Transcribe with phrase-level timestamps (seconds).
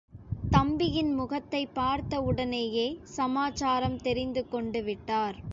[0.53, 5.39] தம்பியின் முகத்தைப் பார்த்தவுடனேயே சமாசாரம் தெரிந்து கொண்டுவிட்டார்.